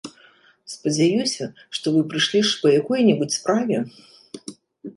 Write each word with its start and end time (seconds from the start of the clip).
Спадзяюся, 0.75 1.45
што 1.79 1.85
вы 1.97 2.01
прыйшлі 2.15 2.41
ж 2.55 2.57
па 2.65 2.73
якой-небудзь 2.79 3.37
справе? 3.43 3.77